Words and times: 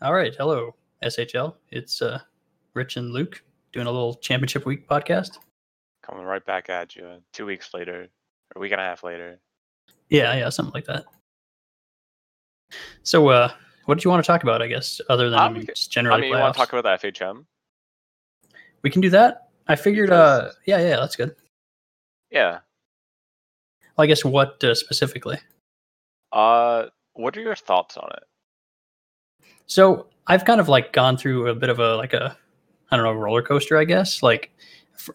All 0.00 0.14
right, 0.14 0.34
hello 0.36 0.74
SHL. 1.02 1.54
It's 1.70 2.02
uh, 2.02 2.20
Rich 2.74 2.96
and 2.96 3.10
Luke 3.12 3.42
doing 3.72 3.86
a 3.86 3.90
little 3.90 4.14
championship 4.14 4.64
week 4.64 4.88
podcast. 4.88 5.38
Coming 6.02 6.24
right 6.24 6.44
back 6.44 6.70
at 6.70 6.94
you 6.96 7.20
two 7.32 7.46
weeks 7.46 7.74
later, 7.74 8.02
or 8.02 8.08
a 8.56 8.60
week 8.60 8.72
and 8.72 8.80
a 8.80 8.84
half 8.84 9.02
later. 9.02 9.40
Yeah, 10.08 10.34
yeah, 10.34 10.48
something 10.50 10.72
like 10.74 10.86
that. 10.86 11.04
So, 13.02 13.28
uh, 13.28 13.50
what 13.86 13.96
did 13.96 14.04
you 14.04 14.10
want 14.10 14.22
to 14.22 14.26
talk 14.26 14.42
about? 14.42 14.62
I 14.62 14.68
guess 14.68 15.00
other 15.08 15.30
than 15.30 15.38
I 15.38 15.46
Um, 15.46 15.54
mean, 15.54 15.66
just 15.66 15.90
generally 15.90 16.18
I 16.18 16.20
mean, 16.22 16.32
you 16.32 16.38
want 16.38 16.54
to 16.54 16.58
talk 16.58 16.72
about 16.72 17.00
the 17.00 17.08
FHM? 17.08 17.44
we 18.82 18.90
can 18.90 19.00
do 19.00 19.10
that. 19.10 19.48
I 19.66 19.76
figured. 19.76 20.10
Uh, 20.10 20.50
yeah, 20.66 20.78
yeah, 20.78 20.96
that's 20.96 21.16
good. 21.16 21.34
Yeah. 22.30 22.60
Well, 23.96 24.04
I 24.04 24.06
guess 24.06 24.24
what 24.24 24.62
uh, 24.62 24.74
specifically? 24.74 25.38
Uh, 26.30 26.86
what 27.14 27.36
are 27.36 27.40
your 27.40 27.56
thoughts 27.56 27.96
on 27.96 28.08
it? 28.12 28.22
So 29.68 30.06
I've 30.26 30.44
kind 30.44 30.60
of 30.60 30.68
like 30.68 30.92
gone 30.92 31.16
through 31.16 31.48
a 31.48 31.54
bit 31.54 31.70
of 31.70 31.78
a 31.78 31.94
like 31.96 32.12
a 32.12 32.36
I 32.90 32.96
don't 32.96 33.04
know 33.04 33.12
roller 33.12 33.42
coaster, 33.42 33.76
I 33.76 33.84
guess. 33.84 34.22
Like 34.22 34.50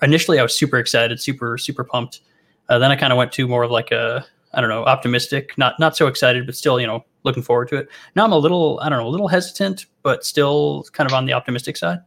initially, 0.02 0.40
I 0.40 0.44
was 0.44 0.58
super 0.58 0.78
excited, 0.78 1.20
super 1.20 1.58
super 1.58 1.84
pumped. 1.84 2.22
Uh, 2.70 2.80
then 2.80 2.92
I 2.92 2.96
kind 2.96 3.12
of 3.12 3.18
went 3.18 3.32
to 3.34 3.48
more 3.48 3.64
of 3.64 3.72
like 3.72 3.92
a 3.92 4.26
I 4.54 4.62
don't 4.62 4.70
know 4.70 4.86
optimistic, 4.86 5.58
not 5.58 5.80
not 5.80 5.98
so 5.98 6.08
excited, 6.08 6.46
but 6.46 6.56
still 6.56 6.80
you 6.80 6.88
know 6.88 7.04
looking 7.24 7.44
forward 7.44 7.68
to 7.70 7.78
it. 7.78 7.90
Now 8.16 8.24
I'm 8.24 8.32
a 8.32 8.38
little 8.38 8.80
I 8.82 8.90
don't 8.90 9.00
know 9.00 9.08
a 9.08 9.10
little 9.10 9.28
hesitant, 9.28 9.88
but 10.04 10.24
still 10.24 10.86
kind 10.94 11.10
of 11.10 11.14
on 11.14 11.26
the 11.26 11.34
optimistic 11.34 11.76
side. 11.76 12.00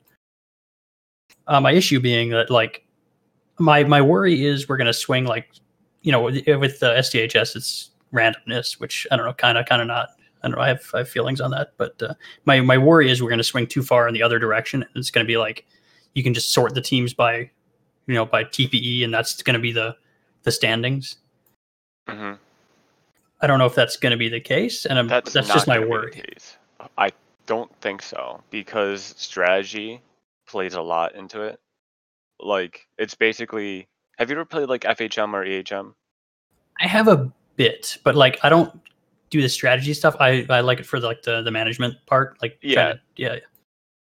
Uh, 1.48 1.60
my 1.60 1.72
issue 1.72 2.00
being 2.00 2.30
that 2.30 2.48
like 2.48 2.84
my 3.58 3.82
my 3.82 4.00
worry 4.00 4.44
is 4.44 4.68
we're 4.68 4.76
gonna 4.76 4.92
swing 4.92 5.24
like 5.24 5.50
you 6.02 6.12
know 6.12 6.22
with, 6.22 6.44
the 6.44 6.94
STHS 6.98 7.56
it's 7.56 7.90
randomness, 8.12 8.78
which 8.78 9.06
I 9.10 9.16
don't 9.16 9.26
know 9.26 9.32
kind 9.32 9.58
of 9.58 9.66
kind 9.66 9.82
of 9.82 9.88
not. 9.88 10.10
I 10.46 10.48
don't 10.48 10.58
know. 10.58 10.64
I 10.64 10.68
have, 10.68 10.90
I 10.94 10.98
have 10.98 11.08
feelings 11.08 11.40
on 11.40 11.50
that, 11.50 11.72
but 11.76 12.00
uh, 12.00 12.14
my 12.44 12.60
my 12.60 12.78
worry 12.78 13.10
is 13.10 13.20
we're 13.20 13.28
going 13.28 13.38
to 13.38 13.44
swing 13.44 13.66
too 13.66 13.82
far 13.82 14.06
in 14.06 14.14
the 14.14 14.22
other 14.22 14.38
direction. 14.38 14.82
and 14.82 14.90
It's 14.94 15.10
going 15.10 15.26
to 15.26 15.28
be 15.28 15.36
like 15.36 15.66
you 16.14 16.22
can 16.22 16.32
just 16.32 16.52
sort 16.52 16.74
the 16.74 16.80
teams 16.80 17.12
by, 17.12 17.50
you 18.06 18.14
know, 18.14 18.24
by 18.24 18.44
TPE, 18.44 19.04
and 19.04 19.12
that's 19.12 19.42
going 19.42 19.54
to 19.54 19.60
be 19.60 19.72
the 19.72 19.96
the 20.44 20.52
standings. 20.52 21.16
hmm 22.08 22.34
I 23.40 23.46
don't 23.46 23.58
know 23.58 23.66
if 23.66 23.74
that's 23.74 23.96
going 23.98 24.12
to 24.12 24.16
be 24.16 24.30
the 24.30 24.40
case, 24.40 24.86
and 24.86 24.98
I'm, 24.98 25.08
That's, 25.08 25.34
that's, 25.34 25.48
just 25.48 25.66
my 25.66 25.74
gonna 25.74 25.86
be 25.86 25.90
the 25.90 25.90
worry. 25.90 26.22
I 26.96 27.12
don't 27.44 27.70
think 27.80 28.00
so 28.00 28.42
because 28.50 29.14
strategy 29.18 30.00
plays 30.46 30.74
a 30.74 30.80
lot 30.80 31.14
into 31.14 31.42
it. 31.42 31.58
Like 32.40 32.86
it's 32.98 33.14
basically. 33.14 33.88
Have 34.18 34.30
you 34.30 34.36
ever 34.36 34.46
played 34.46 34.68
like 34.68 34.82
FHM 34.82 35.34
or 35.34 35.44
EHM? 35.44 35.92
I 36.80 36.86
have 36.86 37.08
a 37.08 37.30
bit, 37.56 37.98
but 38.04 38.14
like 38.14 38.38
I 38.42 38.48
don't 38.48 38.80
do 39.30 39.42
the 39.42 39.48
strategy 39.48 39.92
stuff. 39.94 40.16
I, 40.20 40.46
I 40.48 40.60
like 40.60 40.80
it 40.80 40.86
for 40.86 41.00
like 41.00 41.22
the 41.22 41.42
the 41.42 41.50
management 41.50 41.94
part. 42.06 42.40
Like 42.42 42.58
Yeah. 42.62 42.92
to- 42.94 43.00
yeah, 43.16 43.36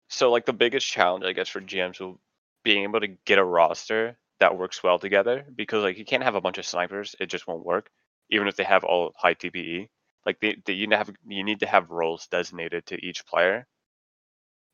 So 0.10 0.32
like 0.32 0.46
the 0.46 0.54
biggest 0.54 0.88
challenge, 0.88 1.24
I 1.26 1.34
guess, 1.34 1.50
for 1.50 1.62
GMs 1.62 2.00
will 2.00 2.20
being 2.64 2.84
able 2.84 3.00
to 3.00 3.08
get 3.26 3.40
a 3.40 3.44
roster 3.44 4.18
that 4.40 4.58
works 4.58 4.84
well 4.84 5.00
together 5.00 5.46
because 5.56 5.84
like 5.84 5.98
you 5.98 6.06
can't 6.06 6.24
have 6.24 6.36
a 6.36 6.42
bunch 6.42 6.58
of 6.58 6.66
snipers; 6.66 7.16
it 7.20 7.28
just 7.28 7.48
won't 7.48 7.66
work. 7.66 7.90
Even 8.30 8.48
if 8.48 8.56
they 8.56 8.64
have 8.64 8.84
all 8.84 9.14
high 9.16 9.34
TPE, 9.34 9.88
like 10.26 10.40
they, 10.42 10.62
they 10.66 10.74
you 10.74 10.88
need 10.88 10.92
to 10.92 10.98
have 10.98 11.12
you 11.28 11.44
need 11.44 11.60
to 11.62 11.66
have 11.68 11.90
roles 11.90 12.28
designated 12.28 12.86
to 12.88 12.96
each 13.06 13.26
player. 13.26 13.66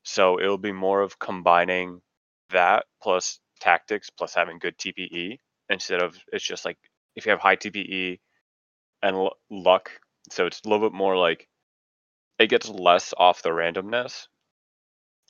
So 0.04 0.38
it'll 0.40 0.58
be 0.58 0.72
more 0.72 1.00
of 1.00 1.18
combining 1.18 2.02
that 2.50 2.84
plus 3.02 3.40
tactics 3.60 4.10
plus 4.10 4.34
having 4.34 4.58
good 4.58 4.76
TPE 4.78 5.38
instead 5.70 6.02
of 6.02 6.16
it's 6.32 6.44
just 6.44 6.64
like 6.64 6.76
if 7.16 7.24
you 7.24 7.30
have 7.30 7.40
high 7.40 7.56
TPE 7.56 8.18
and 9.02 9.16
l- 9.16 9.36
luck. 9.50 9.90
So 10.30 10.46
it's 10.46 10.60
a 10.64 10.68
little 10.68 10.88
bit 10.88 10.96
more 10.96 11.16
like 11.16 11.48
it 12.38 12.48
gets 12.48 12.68
less 12.68 13.14
off 13.16 13.42
the 13.42 13.50
randomness 13.50 14.26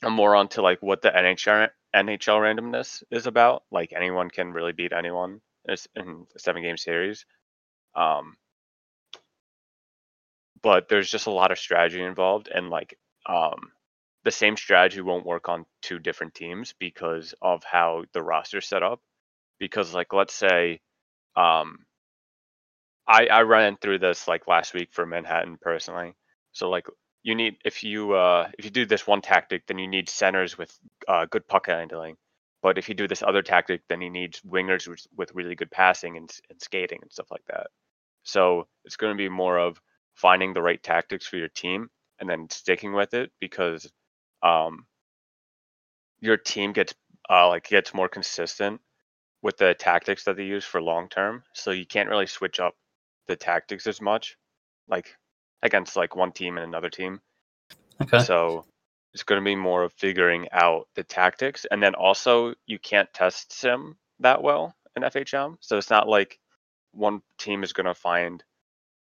and 0.01 0.13
more 0.13 0.35
onto 0.35 0.61
like 0.61 0.81
what 0.81 1.01
the 1.01 1.09
NHL 1.09 1.69
NHL 1.95 2.39
randomness 2.39 3.03
is 3.11 3.27
about. 3.27 3.63
Like 3.71 3.93
anyone 3.95 4.29
can 4.29 4.53
really 4.53 4.73
beat 4.73 4.93
anyone 4.93 5.41
in 5.95 6.25
a 6.35 6.39
seven 6.39 6.61
game 6.61 6.77
series. 6.77 7.25
Um, 7.95 8.35
but 10.61 10.89
there's 10.89 11.09
just 11.09 11.27
a 11.27 11.31
lot 11.31 11.51
of 11.51 11.59
strategy 11.59 12.01
involved, 12.01 12.49
and 12.53 12.69
like 12.69 12.97
um, 13.27 13.71
the 14.23 14.31
same 14.31 14.57
strategy 14.57 15.01
won't 15.01 15.25
work 15.25 15.47
on 15.47 15.65
two 15.81 15.99
different 15.99 16.33
teams 16.33 16.73
because 16.79 17.33
of 17.41 17.63
how 17.63 18.03
the 18.13 18.23
roster's 18.23 18.67
set 18.67 18.83
up. 18.83 18.99
Because 19.59 19.93
like 19.93 20.11
let's 20.11 20.33
say, 20.33 20.81
um, 21.35 21.85
I 23.07 23.27
I 23.27 23.41
ran 23.41 23.77
through 23.77 23.99
this 23.99 24.27
like 24.27 24.47
last 24.47 24.73
week 24.73 24.89
for 24.91 25.05
Manhattan 25.05 25.57
personally. 25.61 26.15
So 26.51 26.69
like 26.69 26.87
you 27.23 27.35
need 27.35 27.57
if 27.65 27.83
you 27.83 28.13
uh 28.13 28.49
if 28.57 28.65
you 28.65 28.71
do 28.71 28.85
this 28.85 29.07
one 29.07 29.21
tactic, 29.21 29.67
then 29.67 29.79
you 29.79 29.87
need 29.87 30.09
centers 30.09 30.57
with 30.57 30.77
uh, 31.07 31.25
good 31.25 31.47
puck 31.47 31.67
handling. 31.67 32.17
But 32.61 32.77
if 32.79 32.89
you 32.89 32.95
do 32.95 33.07
this 33.07 33.21
other 33.21 33.43
tactic, 33.43 33.81
then 33.89 34.01
you 34.01 34.09
need 34.09 34.39
wingers 34.47 34.87
with, 34.87 35.05
with 35.15 35.35
really 35.35 35.55
good 35.55 35.69
passing 35.69 36.17
and, 36.17 36.31
and 36.49 36.59
skating 36.59 36.99
and 37.01 37.11
stuff 37.11 37.29
like 37.29 37.45
that. 37.47 37.67
So 38.23 38.67
it's 38.85 38.95
going 38.95 39.13
to 39.13 39.17
be 39.17 39.29
more 39.29 39.59
of 39.59 39.79
finding 40.15 40.53
the 40.53 40.63
right 40.63 40.81
tactics 40.81 41.27
for 41.27 41.37
your 41.37 41.49
team 41.49 41.89
and 42.19 42.27
then 42.27 42.49
sticking 42.49 42.93
with 42.93 43.13
it 43.13 43.31
because 43.39 43.87
um, 44.41 44.87
your 46.21 46.37
team 46.37 46.73
gets 46.73 46.95
uh, 47.29 47.47
like 47.49 47.67
gets 47.67 47.93
more 47.93 48.09
consistent 48.09 48.81
with 49.43 49.57
the 49.57 49.75
tactics 49.75 50.23
that 50.23 50.37
they 50.37 50.45
use 50.45 50.65
for 50.65 50.81
long 50.81 51.07
term. 51.09 51.43
So 51.53 51.71
you 51.71 51.85
can't 51.85 52.09
really 52.09 52.27
switch 52.27 52.59
up 52.59 52.73
the 53.27 53.35
tactics 53.35 53.87
as 53.87 54.01
much, 54.01 54.37
like 54.87 55.15
against 55.63 55.95
like 55.95 56.15
one 56.15 56.31
team 56.31 56.57
and 56.57 56.65
another 56.65 56.89
team. 56.89 57.21
okay, 58.01 58.19
So 58.19 58.65
it's 59.13 59.23
going 59.23 59.41
to 59.41 59.45
be 59.45 59.55
more 59.55 59.83
of 59.83 59.93
figuring 59.93 60.47
out 60.51 60.87
the 60.95 61.03
tactics, 61.03 61.65
and 61.69 61.81
then 61.81 61.95
also 61.95 62.53
you 62.65 62.79
can't 62.79 63.11
test 63.13 63.53
sim 63.53 63.97
that 64.19 64.43
well 64.43 64.75
in 64.95 65.03
FHM. 65.03 65.57
So 65.61 65.77
it's 65.77 65.89
not 65.89 66.07
like 66.07 66.39
one 66.91 67.21
team 67.37 67.63
is 67.63 67.73
going 67.73 67.87
to 67.87 67.95
find 67.95 68.43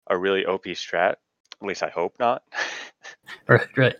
a 0.08 0.16
really 0.16 0.46
OP 0.46 0.64
strat. 0.64 1.16
At 1.62 1.68
least 1.68 1.82
I 1.82 1.90
hope 1.90 2.16
not. 2.18 2.42
right, 3.48 3.68
right. 3.76 3.96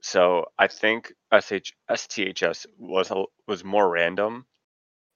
so 0.00 0.46
I 0.58 0.68
think 0.68 1.12
SH, 1.32 1.72
STHS 1.90 2.66
was 2.78 3.10
a, 3.10 3.24
was 3.46 3.64
more 3.64 3.88
random 3.88 4.46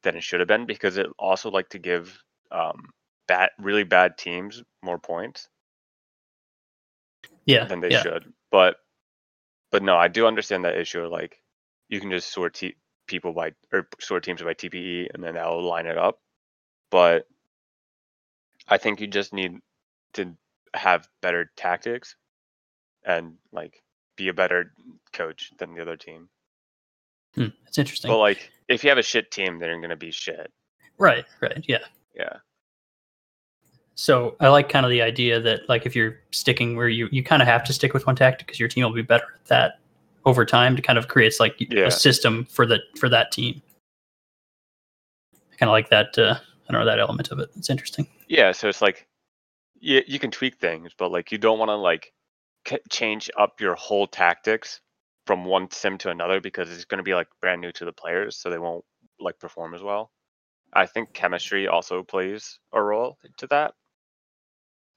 than 0.03 0.17
it 0.17 0.23
should 0.23 0.41
have 0.41 0.49
been 0.49 0.67
because 0.67 0.97
it 0.97 1.07
also 1.19 1.51
like 1.51 1.69
to 1.71 1.79
give 1.79 2.23
um, 2.51 2.91
bad, 3.31 3.51
really 3.61 3.85
bad 3.85 4.19
teams 4.19 4.61
more 4.83 4.99
points. 4.99 5.49
Yeah, 7.47 7.65
than 7.65 7.81
they 7.81 7.91
yeah. 7.91 8.03
should. 8.03 8.33
But 8.51 8.77
but 9.71 9.85
no, 9.85 9.97
I 9.97 10.09
do 10.09 10.27
understand 10.27 10.65
that 10.65 10.77
issue. 10.77 11.07
Like 11.07 11.37
you 11.89 12.01
can 12.01 12.11
just 12.11 12.33
sort 12.33 12.61
people 13.07 13.33
by 13.33 13.53
or 13.73 13.89
sort 14.01 14.25
teams 14.25 14.43
by 14.43 14.55
TPE 14.55 15.09
and 15.15 15.23
then 15.23 15.35
that'll 15.35 15.63
line 15.63 15.87
it 15.87 15.97
up. 15.97 16.19
But 16.91 17.27
I 18.69 18.79
think 18.79 19.01
you 19.01 19.07
just 19.07 19.33
need 19.33 19.59
to 20.15 20.35
have 20.75 21.09
better 21.23 21.51
tactics 21.57 22.17
and 23.05 23.35
like 23.53 23.81
be 24.17 24.29
a 24.29 24.35
better 24.35 24.73
coach 25.13 25.53
than 25.59 25.75
the 25.75 25.83
other 25.83 25.97
team. 25.97 26.29
Hmm, 27.37 27.47
it's 27.67 27.79
interesting. 27.79 28.11
But 28.11 28.19
like 28.19 28.51
if 28.67 28.83
you 28.83 28.91
have 28.91 28.99
a 28.99 29.05
shit 29.05 29.31
team, 29.31 29.61
they're 29.61 29.81
gonna 29.81 29.97
be 29.97 30.11
shit. 30.11 30.51
right, 30.99 31.25
right. 31.41 31.65
Yeah. 31.69 31.85
Yeah. 32.13 32.39
So 34.01 34.35
I 34.41 34.49
like 34.49 34.71
kind 34.71 34.87
of 34.87 34.91
the 34.91 35.03
idea 35.03 35.39
that 35.41 35.69
like 35.69 35.85
if 35.85 35.95
you're 35.95 36.17
sticking 36.31 36.75
where 36.75 36.89
you 36.89 37.07
you 37.13 37.23
kind 37.23 37.43
of 37.43 37.49
have 37.49 37.63
to 37.65 37.75
stick 37.75 37.93
with 37.93 38.07
one 38.07 38.17
tactic 38.17 38.47
because 38.47 38.59
your 38.59 38.67
team 38.67 38.83
will 38.83 38.95
be 38.95 39.03
better 39.03 39.27
at 39.35 39.45
that 39.49 39.79
over 40.25 40.47
time 40.47 40.75
to 40.75 40.81
kind 40.81 40.99
of 40.99 41.09
creates 41.09 41.39
like 41.39 41.55
Yeah. 41.59 41.85
a 41.85 41.91
system 41.91 42.47
for 42.47 42.65
the 42.65 42.81
for 42.99 43.11
that 43.11 43.31
team. 43.31 43.61
I 45.53 45.57
kind 45.57 45.69
of 45.69 45.75
like 45.75 45.91
that. 45.91 46.19
Uh, 46.19 46.39
I 46.67 46.73
don't 46.73 46.81
know 46.81 46.87
that 46.87 46.99
element 46.99 47.31
of 47.31 47.41
it. 47.41 47.51
It's 47.59 47.69
interesting. 47.69 48.07
Yeah, 48.27 48.53
so 48.53 48.71
it's 48.71 48.81
like 48.81 49.07
you 49.81 50.01
you 50.07 50.19
can 50.19 50.31
tweak 50.31 50.57
things, 50.57 50.93
but 50.97 51.13
like 51.13 51.31
you 51.31 51.37
don't 51.37 51.59
want 51.59 51.69
to 51.69 51.77
like 51.77 52.15
c- 52.67 52.79
change 52.89 53.31
up 53.37 53.61
your 53.61 53.75
whole 53.75 54.07
tactics 54.07 54.81
from 55.27 55.45
one 55.45 55.71
sim 55.71 55.99
to 55.99 56.09
another 56.09 56.41
because 56.41 56.73
it's 56.73 56.87
going 56.87 57.01
to 57.01 57.05
be 57.05 57.15
like 57.15 57.29
brand 57.43 57.61
new 57.61 57.71
to 57.73 57.85
the 57.85 57.93
players, 57.93 58.39
so 58.39 58.49
they 58.49 58.59
won't 58.59 58.83
like 59.21 59.39
perform 59.39 59.75
as 59.75 59.83
well. 59.83 60.11
I 60.73 60.87
think 60.87 61.13
chemistry 61.13 61.69
also 61.69 62.03
plays 62.03 62.59
a 62.73 62.81
role 62.81 63.19
to 63.37 63.47
that. 63.49 63.75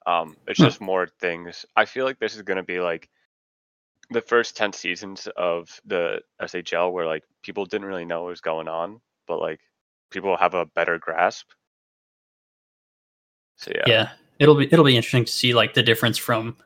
Um, 0.05 0.35
it's 0.47 0.59
Hmm. 0.59 0.65
just 0.65 0.81
more 0.81 1.07
things. 1.19 1.65
I 1.75 1.85
feel 1.85 2.05
like 2.05 2.19
this 2.19 2.35
is 2.35 2.41
going 2.41 2.57
to 2.57 2.63
be 2.63 2.79
like 2.79 3.09
the 4.09 4.21
first 4.21 4.57
ten 4.57 4.73
seasons 4.73 5.27
of 5.37 5.79
the 5.85 6.21
SHL 6.41 6.91
where 6.91 7.05
like 7.05 7.23
people 7.41 7.65
didn't 7.65 7.87
really 7.87 8.05
know 8.05 8.23
what 8.23 8.29
was 8.29 8.41
going 8.41 8.67
on, 8.67 8.99
but 9.27 9.39
like 9.39 9.61
people 10.11 10.35
have 10.37 10.53
a 10.53 10.65
better 10.65 10.99
grasp. 10.99 11.47
So 13.57 13.71
yeah. 13.73 13.83
Yeah. 13.87 14.09
it'll 14.39 14.55
be 14.55 14.65
it'll 14.71 14.85
be 14.85 14.95
interesting 14.95 15.25
to 15.25 15.31
see 15.31 15.53
like 15.53 15.73
the 15.73 15.83
difference 15.83 16.17
from 16.17 16.57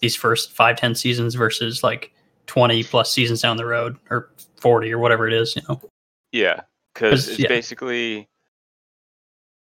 these 0.00 0.16
first 0.16 0.52
five 0.52 0.76
ten 0.76 0.94
seasons 0.94 1.34
versus 1.34 1.82
like 1.82 2.12
twenty 2.46 2.82
plus 2.82 3.10
seasons 3.10 3.40
down 3.40 3.56
the 3.56 3.64
road 3.66 3.96
or 4.10 4.30
forty 4.60 4.92
or 4.92 4.98
whatever 4.98 5.26
it 5.26 5.32
is. 5.34 5.56
You 5.56 5.62
know. 5.68 5.80
Yeah, 6.32 6.60
cuz 6.94 7.28
it's 7.28 7.38
yeah. 7.38 7.48
basically, 7.48 8.28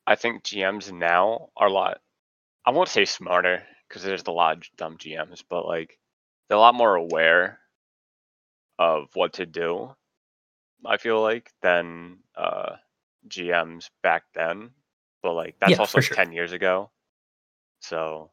I 0.05 0.15
think 0.15 0.43
GMs 0.43 0.91
now 0.91 1.49
are 1.57 1.67
a 1.67 1.71
lot. 1.71 1.99
I 2.67 2.71
won't 2.71 2.89
say 2.89 3.05
smarter 3.05 3.63
because 3.87 4.03
there's 4.03 4.23
a 4.27 4.31
lot 4.31 4.57
of 4.57 4.63
dumb 4.77 4.97
GMs, 4.97 5.41
but 5.49 5.65
like 5.65 5.97
they're 6.49 6.57
a 6.57 6.61
lot 6.61 6.75
more 6.75 6.95
aware 6.95 7.59
of 8.77 9.07
what 9.15 9.33
to 9.35 9.45
do. 9.45 9.95
I 10.85 10.97
feel 10.97 11.21
like 11.21 11.49
than 11.61 12.19
uh, 12.35 12.75
GMs 13.29 13.89
back 14.03 14.23
then, 14.35 14.71
but 15.23 15.33
like 15.33 15.55
that's 15.59 15.71
Yeah, 15.71 15.77
also 15.79 16.01
sure. 16.01 16.15
ten 16.17 16.33
years 16.33 16.51
ago. 16.51 16.91
So 17.79 18.31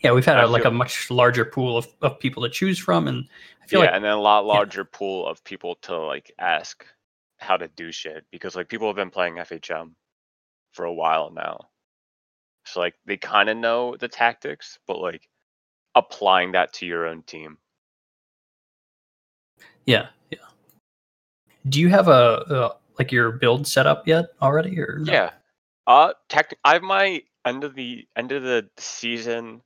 Yeah, 0.00 0.12
we've 0.12 0.26
had 0.26 0.38
a, 0.38 0.46
like 0.46 0.66
a 0.66 0.70
much 0.70 1.10
larger 1.10 1.46
pool 1.46 1.78
of, 1.78 1.88
of 2.02 2.20
people 2.20 2.42
to 2.42 2.50
choose 2.50 2.78
from, 2.78 3.08
and 3.08 3.24
I 3.62 3.66
feel 3.66 3.80
yeah, 3.80 3.86
like 3.86 3.94
and 3.94 4.04
then 4.04 4.12
a 4.12 4.20
lot 4.20 4.44
yeah. 4.44 4.48
larger 4.48 4.84
pool 4.84 5.26
of 5.26 5.42
people 5.42 5.76
to 5.82 5.96
like 5.98 6.32
ask 6.38 6.84
how 7.38 7.56
to 7.56 7.68
do 7.68 7.90
shit 7.92 8.26
because 8.30 8.56
like 8.56 8.68
people 8.68 8.88
have 8.88 8.96
been 8.96 9.10
playing 9.10 9.36
FHM 9.36 9.92
for 10.72 10.84
a 10.84 10.92
while 10.92 11.30
now, 11.30 11.70
so 12.66 12.80
like 12.80 12.94
they 13.06 13.16
kind 13.16 13.48
of 13.48 13.56
know 13.56 13.96
the 13.96 14.08
tactics, 14.08 14.78
but 14.86 15.00
like 15.00 15.28
applying 15.94 16.52
that 16.52 16.72
to 16.74 16.86
your 16.86 17.06
own 17.06 17.22
team. 17.22 17.58
yeah, 19.86 20.08
yeah. 20.30 20.38
Do 21.68 21.80
you 21.80 21.88
have 21.88 22.08
a, 22.08 22.10
uh 22.12 22.74
like 22.98 23.10
your 23.10 23.32
build 23.32 23.66
set 23.66 23.86
up 23.86 24.06
yet 24.06 24.26
already, 24.40 24.78
or 24.80 24.98
no? 25.00 25.12
Yeah. 25.12 25.30
Uh, 25.86 26.12
tech. 26.28 26.54
I 26.64 26.74
have 26.74 26.82
my 26.82 27.22
end 27.44 27.64
of 27.64 27.74
the 27.74 28.06
end 28.16 28.32
of 28.32 28.42
the 28.42 28.68
season. 28.78 29.60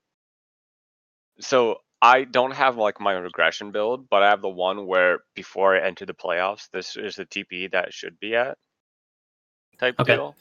So 1.41 1.79
I 2.01 2.25
don't 2.25 2.53
have 2.53 2.77
like 2.77 3.01
my 3.01 3.12
regression 3.12 3.71
build, 3.71 4.09
but 4.09 4.23
I 4.23 4.31
have 4.31 4.43
the 4.43 4.49
one 4.49 4.87
where 4.87 5.21
before 5.35 5.77
I 5.77 5.87
enter 5.87 6.06
the 6.06 6.15
playoffs, 6.15 6.69
this 6.73 6.97
is 6.97 7.17
the 7.17 7.27
TP 7.27 7.71
that 7.73 7.89
it 7.89 7.94
should 7.94 8.19
be 8.19 8.35
at. 8.35 8.56
Type 9.79 10.01
Okay. 10.01 10.15
deal. 10.15 10.35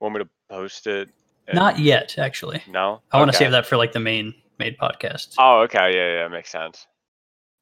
Want 0.00 0.14
me 0.14 0.20
to 0.22 0.28
post 0.48 0.86
it? 0.86 1.10
And- 1.48 1.56
Not 1.56 1.78
yet, 1.78 2.18
actually. 2.18 2.62
No. 2.68 3.00
I 3.12 3.18
want 3.18 3.30
to 3.30 3.36
Okay. 3.36 3.44
save 3.46 3.52
that 3.52 3.66
for 3.66 3.76
like 3.76 3.92
the 3.92 4.00
main 4.00 4.34
made 4.58 4.76
podcast. 4.78 5.34
Oh, 5.38 5.60
okay. 5.62 5.94
Yeah, 5.94 6.22
yeah, 6.22 6.28
makes 6.28 6.50
sense. 6.50 6.86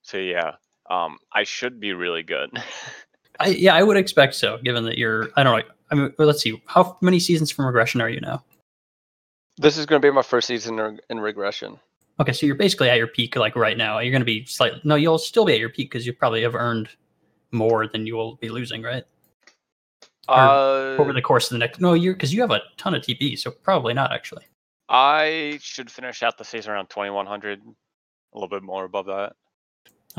So 0.03 0.19
yeah, 0.19 0.53
um, 0.91 1.19
I 1.33 1.45
should 1.45 1.79
be 1.81 1.93
really 1.93 2.23
good. 2.23 2.51
I, 3.41 3.49
yeah, 3.49 3.75
I 3.75 3.83
would 3.83 3.97
expect 3.97 4.35
so, 4.35 4.59
given 4.65 4.85
that 4.85 4.99
you're. 4.99 5.31
I 5.37 5.43
don't 5.43 5.59
know. 5.59 5.65
I 5.91 5.95
mean, 5.95 6.15
let's 6.19 6.43
see. 6.43 6.63
How 6.67 6.97
many 7.01 7.19
seasons 7.19 7.51
from 7.51 7.67
regression 7.67 8.01
are 8.01 8.09
you 8.09 8.21
now? 8.21 8.45
this 9.59 9.77
is 9.77 9.85
going 9.85 10.01
to 10.01 10.07
be 10.07 10.11
my 10.11 10.23
first 10.23 10.47
season 10.49 10.79
in, 10.79 10.99
in 11.11 11.21
regression. 11.21 11.79
Okay, 12.19 12.33
so 12.33 12.47
you're 12.47 12.55
basically 12.55 12.89
at 12.89 12.97
your 12.97 13.07
peak, 13.07 13.37
like 13.37 13.57
right 13.57 13.77
now. 13.77 13.99
You're 13.99 14.11
going 14.11 14.23
to 14.23 14.27
be 14.27 14.47
slightly. 14.47 14.81
No, 14.85 14.95
you'll 14.95 15.19
still 15.19 15.45
be 15.45 15.53
at 15.53 15.59
your 15.59 15.69
peak 15.69 15.91
because 15.91 16.07
you 16.07 16.15
probably 16.15 16.41
have 16.43 16.55
earned 16.55 16.89
more 17.51 17.87
than 17.87 18.07
you 18.07 18.15
will 18.17 18.37
be 18.37 18.49
losing, 18.49 18.83
right? 18.83 19.05
Uh, 20.29 20.97
Over 20.99 21.13
the 21.13 21.23
course 21.23 21.51
of 21.51 21.55
the 21.55 21.59
next. 21.59 21.81
No, 21.81 21.95
you're 21.95 22.15
because 22.15 22.33
you 22.33 22.41
have 22.41 22.51
a 22.51 22.61
ton 22.77 22.95
of 22.95 23.03
TP, 23.03 23.39
so 23.39 23.51
probably 23.51 23.95
not 23.95 24.13
actually. 24.13 24.45
I 24.89 25.59
should 25.63 25.91
finish 25.91 26.23
out 26.23 26.37
the 26.37 26.45
season 26.45 26.73
around 26.73 26.91
2100, 26.91 27.61
a 27.61 27.65
little 28.35 28.49
bit 28.49 28.63
more 28.63 28.85
above 28.85 29.07
that. 29.07 29.35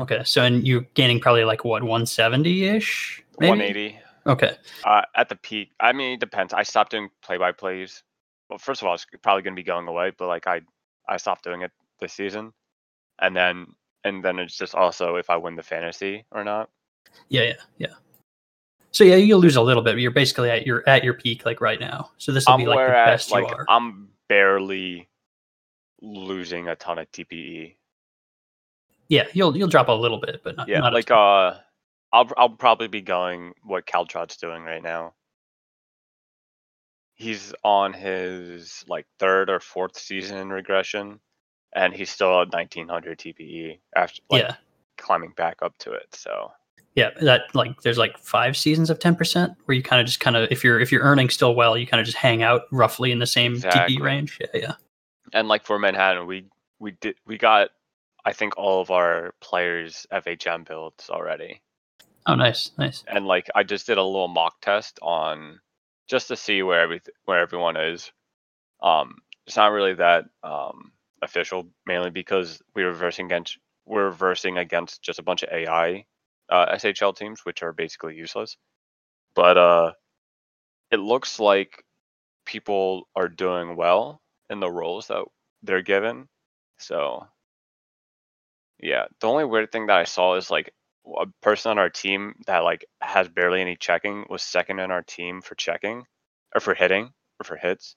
Okay, 0.00 0.22
so 0.24 0.42
and 0.42 0.66
you're 0.66 0.86
gaining 0.94 1.20
probably 1.20 1.44
like 1.44 1.64
what 1.64 1.82
170 1.82 2.64
ish, 2.64 3.22
180. 3.36 3.98
Okay, 4.26 4.56
Uh, 4.84 5.02
at 5.16 5.28
the 5.28 5.36
peak, 5.36 5.72
I 5.80 5.92
mean, 5.92 6.14
it 6.14 6.20
depends. 6.20 6.54
I 6.54 6.62
stopped 6.62 6.92
doing 6.92 7.10
play 7.22 7.36
by 7.38 7.52
plays. 7.52 8.02
Well, 8.48 8.58
first 8.58 8.80
of 8.80 8.88
all, 8.88 8.94
it's 8.94 9.04
probably 9.22 9.42
going 9.42 9.54
to 9.54 9.60
be 9.60 9.64
going 9.64 9.88
away, 9.88 10.12
but 10.16 10.28
like 10.28 10.46
I, 10.46 10.60
I 11.08 11.16
stopped 11.16 11.44
doing 11.44 11.62
it 11.62 11.72
this 12.00 12.12
season, 12.14 12.52
and 13.20 13.36
then 13.36 13.66
and 14.04 14.24
then 14.24 14.38
it's 14.38 14.56
just 14.56 14.74
also 14.74 15.16
if 15.16 15.28
I 15.28 15.36
win 15.36 15.56
the 15.56 15.62
fantasy 15.62 16.24
or 16.30 16.44
not. 16.44 16.70
yeah, 17.28 17.42
yeah, 17.42 17.52
yeah. 17.78 17.94
So 18.92 19.04
yeah, 19.04 19.16
you'll 19.16 19.40
lose 19.40 19.56
a 19.56 19.62
little 19.62 19.82
bit, 19.82 19.94
but 19.94 20.00
you're 20.00 20.10
basically 20.10 20.50
at 20.50 20.66
your 20.66 20.86
at 20.88 21.02
your 21.02 21.14
peak 21.14 21.46
like 21.46 21.60
right 21.60 21.80
now. 21.80 22.10
So 22.18 22.30
this 22.30 22.46
will 22.46 22.54
I'm 22.54 22.60
be 22.60 22.66
like 22.66 22.78
the 22.78 22.96
at 22.96 23.06
best 23.06 23.30
like 23.30 23.48
you 23.48 23.54
are. 23.54 23.66
I'm 23.68 24.08
barely 24.28 25.08
losing 26.02 26.68
a 26.68 26.76
ton 26.76 26.98
of 26.98 27.10
TPE. 27.10 27.74
yeah, 29.08 29.24
you'll 29.32 29.56
you'll 29.56 29.68
drop 29.68 29.88
a 29.88 29.92
little 29.92 30.18
bit, 30.20 30.42
but 30.44 30.56
not, 30.56 30.68
Yeah, 30.68 30.80
not 30.80 30.92
like 30.92 31.10
uh, 31.10 31.54
I'll 32.12 32.30
I'll 32.36 32.50
probably 32.50 32.88
be 32.88 33.00
going 33.00 33.54
what 33.64 33.86
Caltrot's 33.86 34.36
doing 34.36 34.62
right 34.62 34.82
now. 34.82 35.14
He's 37.14 37.54
on 37.64 37.94
his 37.94 38.84
like 38.88 39.06
third 39.18 39.48
or 39.48 39.60
fourth 39.60 39.96
season 39.96 40.36
in 40.36 40.50
regression, 40.50 41.18
and 41.74 41.94
he's 41.94 42.10
still 42.10 42.42
at 42.42 42.52
1900 42.52 43.18
TPE 43.18 43.78
after 43.96 44.20
like 44.28 44.42
yeah, 44.42 44.56
climbing 44.98 45.32
back 45.36 45.62
up 45.62 45.78
to 45.78 45.92
it. 45.92 46.08
So 46.14 46.52
yeah. 46.94 47.10
That 47.20 47.42
like 47.54 47.82
there's 47.82 47.98
like 47.98 48.18
five 48.18 48.56
seasons 48.56 48.90
of 48.90 48.98
10 48.98 49.16
percent 49.16 49.54
where 49.64 49.74
you 49.76 49.82
kind 49.82 50.00
of 50.00 50.06
just 50.06 50.20
kind 50.20 50.36
of 50.36 50.50
if 50.50 50.62
you're 50.64 50.80
if 50.80 50.92
you're 50.92 51.02
earning 51.02 51.28
still 51.30 51.54
well, 51.54 51.76
you 51.76 51.86
kind 51.86 52.00
of 52.00 52.06
just 52.06 52.18
hang 52.18 52.42
out 52.42 52.62
roughly 52.70 53.12
in 53.12 53.18
the 53.18 53.26
same 53.26 53.54
Exactly. 53.54 53.96
TP 53.96 54.02
range. 54.02 54.38
Yeah, 54.40 54.46
yeah. 54.54 54.74
and 55.32 55.48
like 55.48 55.64
for 55.64 55.78
Manhattan, 55.78 56.26
we 56.26 56.46
we 56.78 56.92
did 57.00 57.16
we 57.26 57.38
got 57.38 57.70
I 58.24 58.32
think 58.32 58.56
all 58.56 58.80
of 58.80 58.90
our 58.90 59.34
players 59.40 60.06
FHM 60.12 60.66
builds 60.66 61.10
already. 61.10 61.60
Oh, 62.26 62.36
nice, 62.36 62.70
nice. 62.78 63.02
and 63.08 63.26
like 63.26 63.48
I 63.54 63.64
just 63.64 63.86
did 63.86 63.98
a 63.98 64.02
little 64.04 64.28
mock 64.28 64.60
test 64.60 64.98
on 65.02 65.58
just 66.08 66.28
to 66.28 66.36
see 66.36 66.62
where 66.62 66.80
every 66.80 67.00
where 67.24 67.40
everyone 67.40 67.76
is. 67.76 68.12
Um, 68.80 69.16
it's 69.46 69.56
not 69.56 69.72
really 69.72 69.94
that 69.94 70.26
um, 70.44 70.92
official, 71.22 71.66
mainly 71.86 72.10
because 72.10 72.62
we're 72.76 72.88
reversing 72.88 73.26
against 73.26 73.58
we're 73.86 74.04
reversing 74.04 74.58
against 74.58 75.02
just 75.02 75.18
a 75.18 75.22
bunch 75.22 75.42
of 75.42 75.48
AI 75.52 76.04
uh, 76.52 76.74
SHL 76.74 77.16
teams, 77.16 77.40
which 77.44 77.62
are 77.62 77.72
basically 77.72 78.14
useless. 78.14 78.56
But 79.34 79.56
uh, 79.56 79.92
it 80.90 80.98
looks 80.98 81.40
like 81.40 81.82
people 82.44 83.08
are 83.16 83.28
doing 83.28 83.74
well 83.74 84.20
in 84.50 84.60
the 84.60 84.70
roles 84.70 85.08
that 85.08 85.24
they're 85.62 85.82
given. 85.82 86.28
So 86.78 87.26
yeah, 88.78 89.06
the 89.20 89.28
only 89.28 89.44
weird 89.44 89.72
thing 89.72 89.86
that 89.86 89.96
I 89.96 90.04
saw 90.04 90.34
is 90.34 90.50
like 90.50 90.72
a 91.18 91.26
person 91.40 91.70
on 91.70 91.78
our 91.78 91.88
team 91.88 92.34
that 92.46 92.58
like 92.58 92.84
has 93.00 93.28
barely 93.28 93.60
any 93.60 93.76
checking 93.76 94.26
was 94.28 94.42
second 94.42 94.78
in 94.78 94.90
our 94.90 95.02
team 95.02 95.40
for 95.40 95.54
checking 95.54 96.04
or 96.54 96.60
for 96.60 96.74
hitting 96.74 97.10
or 97.40 97.44
for 97.44 97.56
hits. 97.56 97.96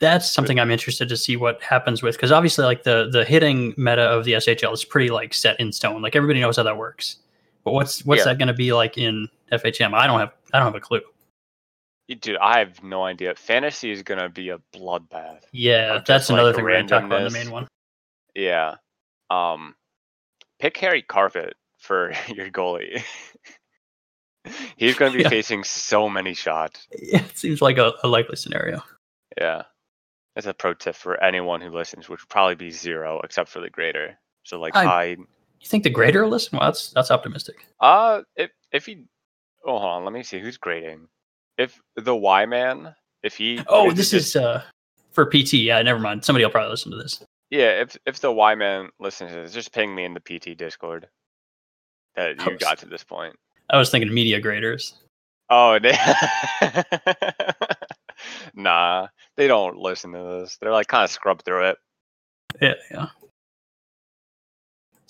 That's 0.00 0.28
something 0.28 0.58
I'm 0.58 0.70
interested 0.70 1.08
to 1.08 1.16
see 1.16 1.36
what 1.36 1.62
happens 1.62 2.02
with 2.02 2.16
because 2.16 2.32
obviously 2.32 2.64
like 2.64 2.84
the 2.84 3.08
the 3.12 3.24
hitting 3.24 3.74
meta 3.76 4.02
of 4.02 4.24
the 4.24 4.32
SHL 4.32 4.72
is 4.72 4.84
pretty 4.84 5.10
like 5.10 5.34
set 5.34 5.58
in 5.60 5.72
stone. 5.72 6.02
Like 6.02 6.16
everybody 6.16 6.40
knows 6.40 6.56
how 6.56 6.62
that 6.62 6.78
works. 6.78 7.18
But 7.64 7.72
what's 7.72 8.04
what's 8.04 8.20
Yeah. 8.20 8.24
that 8.32 8.38
going 8.38 8.48
to 8.48 8.54
be 8.54 8.72
like 8.72 8.98
in 8.98 9.28
FHM? 9.52 9.94
I 9.94 10.06
don't 10.06 10.20
have 10.20 10.32
I 10.52 10.58
don't 10.58 10.66
have 10.66 10.74
a 10.74 10.80
clue. 10.80 11.00
Dude, 12.20 12.36
I 12.36 12.58
have 12.58 12.82
no 12.82 13.02
idea. 13.04 13.34
Fantasy 13.34 13.90
is 13.90 14.02
gonna 14.02 14.28
be 14.28 14.50
a 14.50 14.58
bloodbath. 14.74 15.40
Yeah, 15.52 16.00
that's 16.06 16.28
another 16.28 16.48
like, 16.48 16.56
thing 16.56 16.64
we're 16.64 16.72
going 16.72 16.86
to 16.86 16.94
talk 16.94 17.04
about 17.04 17.22
in 17.22 17.32
the 17.32 17.38
main 17.38 17.50
one. 17.50 17.66
Yeah. 18.34 18.74
Um, 19.30 19.74
pick 20.60 20.76
Harry 20.76 21.00
Carpet 21.00 21.54
for 21.78 22.12
your 22.28 22.50
goalie. 22.50 23.02
He's 24.76 24.96
gonna 24.96 25.12
be 25.16 25.22
Yeah. 25.22 25.30
facing 25.30 25.64
so 25.64 26.08
many 26.10 26.34
shots. 26.34 26.86
Yeah, 27.00 27.22
it 27.24 27.38
seems 27.38 27.62
like 27.62 27.78
a, 27.78 27.94
a 28.02 28.08
likely 28.08 28.36
scenario. 28.36 28.82
Yeah. 29.40 29.62
That's 30.34 30.46
a 30.46 30.52
pro 30.52 30.74
tip 30.74 30.96
for 30.96 31.22
anyone 31.22 31.60
who 31.62 31.70
listens, 31.70 32.08
which 32.08 32.20
would 32.20 32.28
probably 32.28 32.56
be 32.56 32.70
zero 32.70 33.20
except 33.24 33.48
for 33.48 33.60
the 33.60 33.70
grader. 33.70 34.18
So 34.42 34.60
like 34.60 34.76
I- 34.76 34.84
hide 34.84 35.18
You 35.64 35.68
think 35.70 35.82
the 35.82 35.90
grader 35.90 36.22
will 36.22 36.30
listen? 36.30 36.58
Well, 36.58 36.68
that's 36.68 36.90
that's 36.90 37.10
optimistic. 37.10 37.66
Uh, 37.80 38.20
if 38.36 38.50
if 38.70 38.84
he, 38.84 39.06
oh, 39.66 39.78
hold 39.78 39.82
on, 39.82 40.04
let 40.04 40.12
me 40.12 40.22
see 40.22 40.38
who's 40.38 40.58
grading. 40.58 41.08
If 41.56 41.80
the 41.96 42.14
Y 42.14 42.44
man, 42.44 42.94
if 43.22 43.34
he, 43.34 43.60
Oh, 43.66 43.88
if 43.90 43.96
this 43.96 44.10
he 44.10 44.18
is 44.18 44.36
uh 44.36 44.62
for 45.12 45.24
PT. 45.24 45.54
Yeah, 45.54 45.80
never 45.80 45.98
mind. 45.98 46.22
Somebody 46.24 46.44
will 46.44 46.52
probably 46.52 46.70
listen 46.70 46.90
to 46.92 46.98
this. 46.98 47.24
yeah. 47.50 47.80
If 47.80 47.96
if 48.04 48.20
the 48.20 48.30
Y 48.30 48.54
man 48.56 48.90
listens 49.00 49.30
to 49.32 49.36
this, 49.40 49.52
just 49.52 49.72
ping 49.72 49.94
me 49.94 50.04
in 50.04 50.12
the 50.12 50.20
PT 50.20 50.56
Discord 50.58 51.08
that 52.16 52.38
you 52.38 52.44
Oh, 52.52 52.56
got 52.58 52.78
to 52.78 52.86
this 52.86 53.02
point. 53.04 53.34
I 53.70 53.78
was 53.78 53.90
thinking 53.90 54.12
media 54.12 54.40
graders. 54.40 54.94
Oh, 55.50 55.78
they, 55.78 55.96
nah, 58.54 59.06
they 59.36 59.46
don't 59.46 59.76
listen 59.76 60.12
to 60.12 60.18
this. 60.40 60.56
They're 60.60 60.72
like 60.72 60.88
kind 60.88 61.04
of 61.04 61.10
scrub 61.10 61.42
through 61.42 61.70
it. 61.70 61.78
Yeah, 62.60 62.74
yeah. 62.90 63.06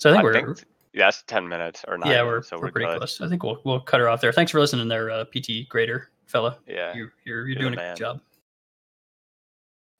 So 0.05 0.11
I 0.11 0.13
think 0.13 0.19
I 0.21 0.23
we're 0.23 0.33
think 0.53 0.67
yeah, 0.93 1.07
that's 1.07 1.23
ten 1.23 1.47
minutes 1.47 1.83
or 1.87 1.97
nine. 1.97 2.11
yeah 2.11 2.21
we're, 2.23 2.43
so 2.43 2.57
we're 2.57 2.65
we're 2.67 2.71
pretty 2.71 2.87
good. 2.89 2.97
close. 2.99 3.19
I 3.21 3.27
think 3.27 3.41
we'll 3.41 3.59
we'll 3.63 3.79
cut 3.79 3.99
her 3.99 4.07
off 4.07 4.21
there. 4.21 4.31
Thanks 4.31 4.51
for 4.51 4.59
listening 4.59 4.87
there, 4.87 5.09
uh, 5.09 5.25
PT 5.25 5.67
grader 5.67 6.09
fella. 6.27 6.59
Yeah, 6.67 6.93
You're 6.93 7.11
you're, 7.25 7.47
you're 7.47 7.47
You're 7.47 7.55
doing 7.61 7.73
a 7.73 7.77
man. 7.77 7.95
good 7.95 7.99
job. 7.99 8.21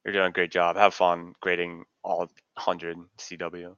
you're 0.05 0.13
doing 0.13 0.27
a 0.27 0.31
great 0.31 0.51
job. 0.51 0.77
Have 0.77 0.93
fun 0.93 1.33
grading 1.41 1.85
all 2.03 2.29
hundred 2.55 2.97
CW. 3.17 3.75